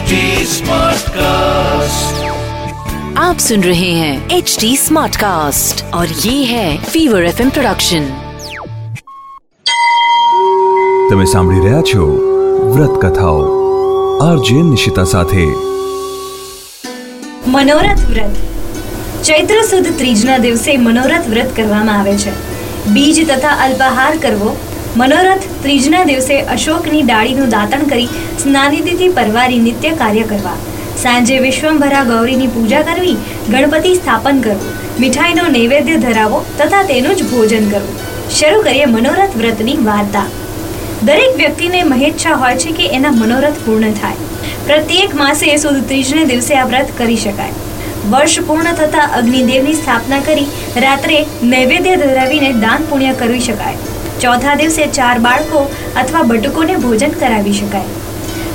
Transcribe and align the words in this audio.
HD 0.00 0.18
Smartcast. 0.48 2.20
आप 3.18 3.38
सुन 3.38 3.62
रहे 3.62 3.88
हैं 3.92 4.12
एच 4.30 4.56
डी 4.60 4.70
स्मार्ट 4.76 5.16
कास्ट 5.16 5.82
और 5.94 6.12
ये 6.20 6.34
है 6.44 6.68
फीवर 6.84 7.24
एफ 7.24 7.40
प्रोडक्शन 7.48 8.06
તમે 11.10 11.26
સાંભળી 11.26 11.64
રહ્યા 11.64 11.82
છો 11.84 12.06
વ્રત 12.70 12.94
કથાઓ 13.02 13.42
આરજે 14.22 14.62
નિશિતા 14.68 15.04
સાથે 15.10 15.44
મનોરથ 17.50 18.06
વ્રત 18.06 18.40
ચૈત્ર 19.24 19.60
સુદ 19.66 19.90
ત્રીજના 19.98 20.38
દિવસે 20.40 20.70
મનોરથ 20.86 21.28
વ્રત 21.28 21.52
કરવામાં 21.52 21.92
આવે 21.96 22.16
છે 22.24 22.34
બીજ 22.92 23.22
તથા 23.26 23.52
અલ્પાહાર 23.66 24.16
કરવો 24.24 24.56
મનોરથ 24.99 25.45
ત્રીજના 25.63 26.03
દિવસે 26.03 26.33
અશોકની 26.53 27.01
ડાળીનું 27.01 27.49
દાતણ 27.49 27.83
કરી 27.91 28.07
સ્નાનિધિથી 28.39 29.07
પરવારી 29.09 29.59
નિત્ય 29.59 29.91
કાર્ય 29.91 30.23
કરવા. 30.23 30.55
સાંજે 31.03 31.37
વિશ્વંભરા 31.39 32.01
ગૌરીની 32.03 32.47
પૂજા 32.47 32.81
કરવી, 32.81 33.15
ગણપતિ 33.49 33.93
સ્થાપન 33.95 34.41
કરવું, 34.41 34.73
મીઠાઈનો 34.99 35.45
નૈવેદ્ય 35.47 35.95
ધરાવો 35.95 36.41
તથા 36.57 36.81
તેનું 36.83 37.15
જ 37.15 37.23
ભોજન 37.23 37.69
કરવું. 37.69 37.95
શરૂ 38.39 38.61
કરીએ 38.61 38.85
મનોરથ 38.85 39.37
વ્રતની 39.37 39.77
વાર્તા. 39.77 40.25
દરેક 41.03 41.37
વ્યક્તિને 41.37 41.79
મહેચ્છા 41.83 42.35
હોય 42.43 42.57
છે 42.57 42.71
કે 42.71 42.89
એના 42.99 43.11
મનોરથ 43.11 43.63
પૂર્ણ 43.65 43.91
થાય. 43.91 44.15
પ્રત્યેક 44.67 45.15
માસે 45.21 45.47
સુદ 45.57 45.79
ત્રીજને 45.93 46.25
દિવસે 46.25 46.51
આ 46.55 46.65
વ્રત 46.65 46.91
કરી 46.97 47.15
શકાય. 47.15 47.53
વર્ષ 48.11 48.39
પૂર્ણ 48.49 48.73
થતા 48.81 49.07
અગ્નિદેવની 49.21 49.73
સ્થાપના 49.73 50.19
કરી 50.19 50.45
રાત્રે 50.87 51.23
નૈવેદ્ય 51.55 51.95
ધરાવીને 51.95 52.61
દાન 52.67 52.85
પુણ્ય 52.91 53.13
કરી 53.13 53.39
શકાય. 53.39 53.77
ચોથા 54.21 54.55
દિવસે 54.55 54.83
ચાર 54.87 55.19
બાળકો 55.19 55.61
અથવા 55.97 56.21
બટુકોને 56.21 56.75
ભોજન 56.75 57.09
કરાવી 57.09 57.53
શકાય. 57.53 57.83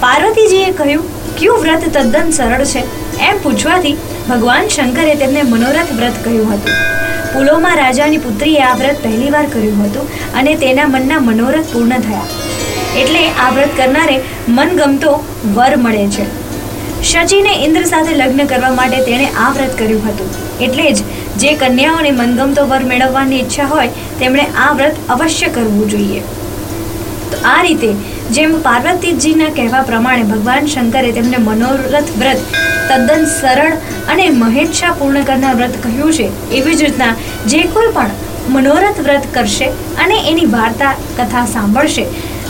પાર્વતીજીએ 0.00 0.70
કહ્યું, 0.70 1.04
કયું 1.38 1.60
વ્રત 1.60 1.84
તદ્દન 1.84 2.30
સરળ 2.30 2.64
છે? 2.64 2.82
એમ 3.20 3.38
પૂછવાથી 3.42 3.96
ભગવાન 4.28 4.68
શંકરે 4.68 5.14
તેમને 5.14 5.42
મનોરથ 5.42 5.92
વ્રત 5.96 6.24
કહ્યું 6.24 6.52
હતું. 6.52 6.76
પુલોમાં 7.32 7.76
રાજાની 7.76 8.18
પુત્રીએ 8.18 8.62
આ 8.62 8.74
વ્રત 8.74 9.02
પહેલીવાર 9.02 9.46
કર્યું 9.46 9.82
હતું 9.84 10.06
અને 10.34 10.54
તેના 10.56 10.86
મનના 10.86 11.18
મનોરથ 11.18 11.72
પૂર્ણ 11.72 12.06
થયા. 12.08 12.28
એટલે 12.96 13.28
આ 13.28 13.50
વ્રત 13.50 13.76
કરનારે 13.76 14.20
મનગમતો 14.48 15.12
વર 15.54 15.76
મળે 15.76 16.06
છે. 16.06 16.39
શચીને 17.08 17.52
ઇન્દ્ર 17.66 17.82
સાથે 17.90 18.10
લગ્ન 18.12 18.48
કરવા 18.52 18.70
માટે 18.78 18.98
તેણે 19.08 19.28
આ 19.44 19.50
વ્રત 19.56 19.74
કર્યું 19.78 20.02
હતું. 20.06 20.30
એટલે 20.66 20.86
જ 20.96 20.98
જે 21.42 21.52
કન્યાઓને 21.60 22.10
મનગમતો 22.20 22.64
વર 22.70 22.82
મેળવવાની 22.90 23.40
ઈચ્છા 23.42 23.68
હોય, 23.72 23.90
તેમણે 24.20 24.44
આ 24.64 24.70
વ્રત 24.78 24.96
અવશ્ય 25.14 25.48
કરવું 25.56 25.86
જોઈએ. 25.92 26.22
તો 27.30 27.38
આ 27.52 27.60
રીતે 27.66 27.90
જેમ 28.36 28.52
પાર્વતીજીના 28.66 29.52
કહેવા 29.58 29.84
પ્રમાણે 29.90 30.26
ભગવાન 30.32 30.68
શંકરે 30.72 31.12
તેમને 31.18 31.38
મનોરથ 31.46 32.10
વ્રત, 32.20 32.40
તદ્દન 32.88 33.24
સરળ 33.36 33.74
અને 34.14 34.26
મહેચ્છા 34.42 34.92
પૂર્ણ 35.00 35.28
કરનાર 35.30 35.54
વ્રત 35.60 35.80
કહ્યું 35.86 36.12
છે, 36.18 36.28
એવી 36.58 36.76
જ 36.80 36.80
રીતના 36.88 37.14
જે 37.54 37.62
કોઈ 37.76 37.94
પણ 37.96 38.12
મનોરથ 38.56 39.00
વ્રત 39.06 39.32
કરશે 39.34 39.72
અને 40.04 40.16
એની 40.32 40.52
વાર્તા 40.58 40.92
કથા 41.18 41.46
સાંભળશે 41.56 42.06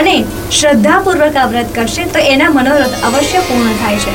અને 0.00 0.14
શ્રદ્ધાપૂર્વક 0.58 1.40
આ 1.40 1.48
વ્રત 1.54 1.72
કરશે, 1.78 2.02
તો 2.14 2.28
એના 2.34 2.52
મનોરથ 2.58 2.94
અવશ્ય 3.08 3.48
પૂર્ણ 3.48 3.82
થાય 3.82 4.04
છે. 4.04 4.14